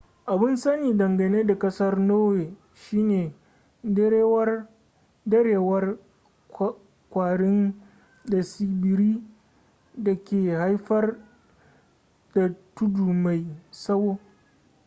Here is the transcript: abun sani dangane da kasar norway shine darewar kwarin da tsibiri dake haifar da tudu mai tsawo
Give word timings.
abun 0.31 0.55
sani 0.57 0.93
dangane 0.97 1.43
da 1.47 1.59
kasar 1.59 1.99
norway 1.99 2.55
shine 2.73 3.33
darewar 3.83 5.97
kwarin 7.09 7.75
da 8.25 8.41
tsibiri 8.41 9.23
dake 9.95 10.55
haifar 10.55 11.17
da 12.33 12.55
tudu 12.75 13.13
mai 13.13 13.45
tsawo 13.71 14.17